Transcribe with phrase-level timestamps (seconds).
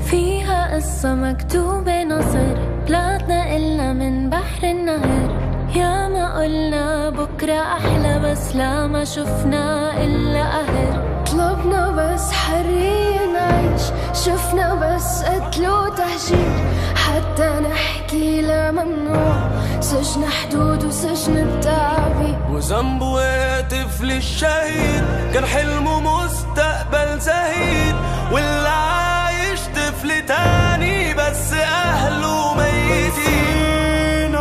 [0.05, 2.55] فيها قصة مكتوبة نصر
[2.87, 5.29] طلعتنا إلا من بحر النهر.
[5.75, 11.23] يا ما قلنا بكرة أحلى بس لا ما شفنا إلا قهر.
[11.31, 13.81] طلبنا بس حرية نعيش
[14.13, 16.76] شفنا بس قتل وتهجير.
[17.17, 19.49] حتى نحكي لا ممنوع.
[19.79, 22.37] سجن حدود وسجن التعبير.
[22.51, 25.03] وذنبه يا طفل الشهيد.
[25.33, 27.95] كان حلمه مستقبل زهيد.
[28.31, 34.35] واللي عايش طفل تاني بس أهله ميتين.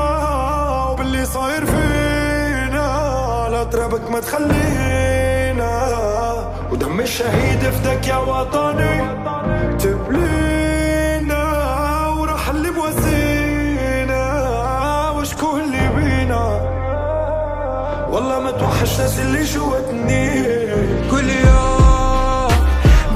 [0.91, 2.89] وباللي صاير فينا
[3.51, 5.73] لا ترابك ما تخلينا.
[6.73, 9.01] ودم الشهيد فدك يا وطني.
[9.79, 10.56] تبلينا.
[18.17, 20.45] والله ما توحش ناس اللي جواتني.
[21.11, 22.51] كل يوم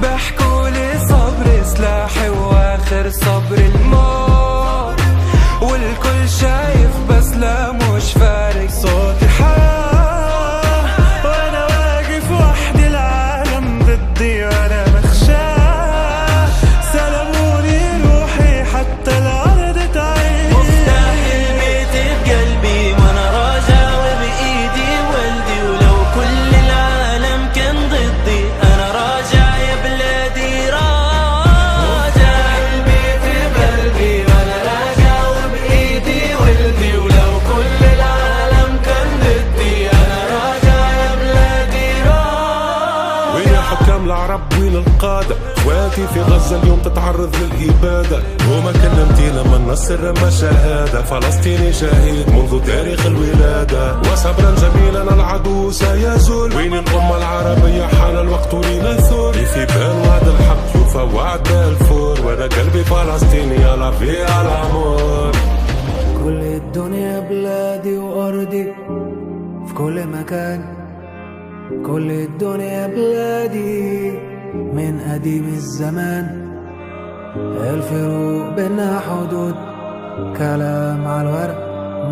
[0.03, 3.59] بحكولي صبر سلاحي وآخر صبر
[44.41, 48.23] العرب وين القادة؟ اخواتي في غزة اليوم تتعرض للإبادة.
[48.51, 51.03] وما كلمتي لما النصر رمى شهادة.
[51.03, 53.99] فلسطيني شهيد منذ تاريخ الولادة.
[54.01, 56.57] وصبرا جميلا العدو سيزول.
[56.57, 62.85] وين الأمة العربية حان الوقت لنثور؟ في بال وعد الحق يوفى وعد بالفور وأنا قلبي
[62.85, 65.33] فلسطيني يلا في العمر
[66.25, 68.65] كل الدنيا بلادي وأرضي.
[69.67, 70.65] في كل مكان.
[71.87, 74.30] كل الدنيا بلادي.
[74.55, 76.51] من قديم الزمان.
[77.61, 79.55] الفروق بينا حدود
[80.39, 81.59] كلام على الورق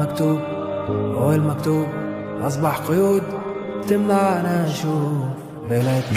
[0.00, 0.40] مكتوب
[1.16, 1.86] والمكتوب
[2.42, 3.22] أصبح قيود.
[3.88, 5.38] تمنعنا نشوف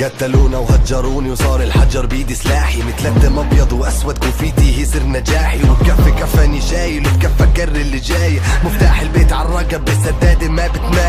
[0.03, 2.81] قتلونا وهجروني وصار الحجر بيدي سلاحي.
[3.05, 5.59] الدم أبيض وأسود كوفيتي هي سر نجاحي.
[5.69, 8.39] وبكفي كفاني شايل وبكفى كر اللي جاي.
[8.65, 11.00] مفتاح البيت عالرقب بسدادة ما بتمايل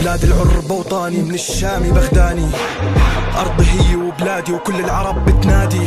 [0.00, 2.46] بلاد العرب أوطاني من الشام بغداني.
[3.36, 5.86] أرضي هي وبلادي وكل العرب بتنادي.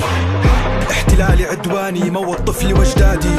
[0.92, 3.36] احتلالي عدواني موت طفلي واجدادي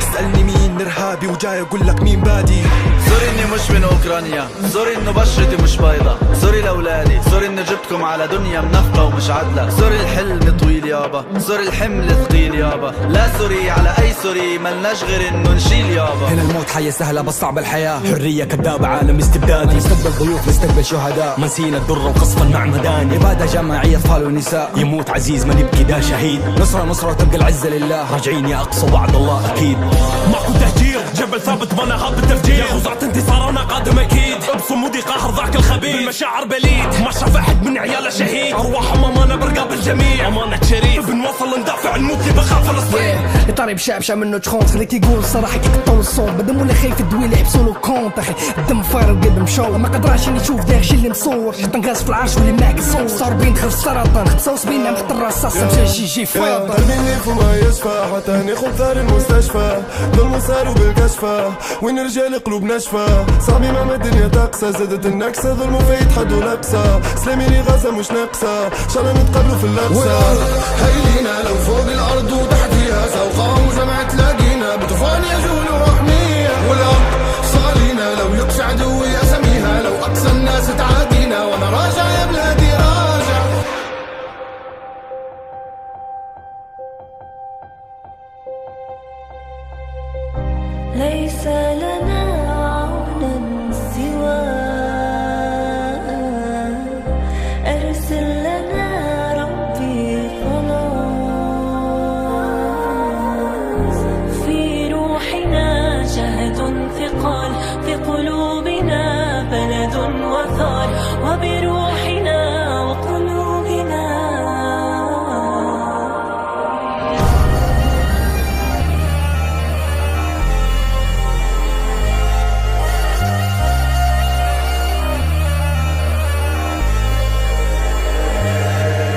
[0.00, 0.73] تسألني مين
[1.14, 2.62] إرهابي وجاي أقول لك مين بادي.
[3.08, 6.16] sorry إني مش من أوكرانيا sorry إنه بشرتي مش بيضة.
[6.40, 9.70] sorry لأولادي sorry إني جبتكم على دنيا منافقة ومش عدلة.
[9.70, 15.28] sorry الحلم طويل يابا sorry الحمل ثقيل يابا لا sorry على أي sorry ملناش غير
[15.28, 18.00] إنه نشيل يابا هنا الموت حياة سهلة بس صعب الحياة.
[18.10, 19.76] حرية كذابة عالم استبدادي.
[19.76, 21.40] نستقبل ضيوف نستقبل شهداء.
[21.40, 26.40] ما نسينا الدرة وقصف المعمداني إبادة جماعية أطفال ونساء يموت عزيز ما نبكي ده شهيد.
[26.60, 28.12] نصرة نصرة وتبقى العزة لله.
[28.12, 29.78] راجعين يا أقصى وعد الله أكيد.
[30.32, 31.03] ماكو تهجير.
[31.14, 34.38] جبل ثابت بنا هاب التفجير يا خزعة انتصارنا قادم أكيد.
[34.56, 36.88] بصمودي قهر ذاك الخبيث بالمشاعر بليد.
[37.04, 38.54] ما شاف احد من عياله شهيد.
[38.54, 40.93] ارواحهم امانه برقاب الجميع امانه شريف.
[43.44, 47.32] فلسطين طاري بشابشة منه تخون خليك يقول الصراحة كي تطول الصوت بدم ولا خايف الدويل
[47.32, 51.10] يحبسوا له كونت أخي الدم فاير القلب مشول ما قدراش اني يشوف داك الشي اللي
[51.10, 55.10] مصور حتى نقاس في العرش واللي معك صور صار بين دخل السرطان ختصوص بينا مخت
[55.10, 59.82] الرصاص مشى جي جي فاضل قلبي فما يشفى حتى ناخد ثار المستشفى
[60.16, 61.50] ظلم صاروا بالكشفى
[61.82, 67.44] وين رجال قلوب ناشفة صعبي ما الدنيا تقسى زادت النكسة ظلم فايت حد ولبسة سلامي
[67.46, 70.18] لي غازة مش ناقصة شالا نتقابلوا في اللبسة
[70.84, 72.32] هيلينا لو فوق الأرض
[73.04, 76.50] المدرسة وقاموا جمعت لاقينا بطوفان يجول وحمية.
[76.70, 76.90] ولا
[77.52, 80.93] صالينا لو يقش عدوي أسميها لو أقسى الناس تعالى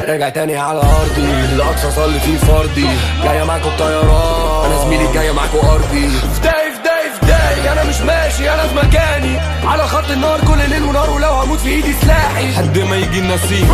[0.08, 1.32] راجع تاني على أرضي.
[1.56, 2.88] الأقصى صلي فيه فردي.
[3.24, 4.66] جاية معاكوا بطيران.
[4.66, 6.10] أنا زميلي جاية معاكوا أرضي.
[6.10, 9.40] فداي فداي فداي أنا مش ماشي أنا في مكاني.
[9.68, 12.54] على خط النار كل ليل ونار ولو هموت في إيدي سلاحي.
[12.54, 13.70] حد ما يجي النسيم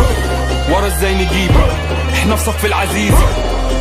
[0.70, 1.50] ورا إزاي نجيب؟
[2.14, 3.14] إحنا في صف العزيز.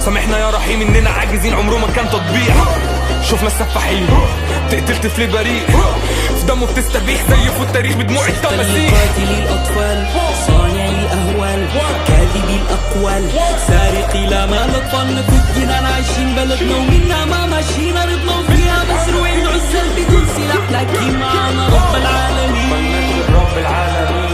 [0.06, 1.54] سامحنا يا رحيم إننا عاجزين.
[1.54, 2.56] عمره ما كان تطبيع.
[3.24, 4.08] شفنا السفاحين
[4.72, 5.66] تقتل طفل بريء.
[6.40, 10.08] في دمه بتستبيح زيفوا التاريخ بدموع التماسيح الأطفال
[10.48, 11.62] صانعي الأهوال
[12.08, 13.24] كاذب الأقوال.
[13.68, 18.06] سارقي لا ما لطفالنا كتجينا عايشين بلدنا ومنا ما ماشينا.
[18.06, 20.64] رضنا وفيها بس روين عزل بدون سلاح.
[20.72, 23.24] لكن معانا رب العالمين.
[23.40, 24.33] رب العالمين.